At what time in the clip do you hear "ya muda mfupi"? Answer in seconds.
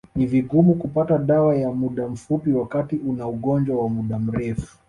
1.55-2.51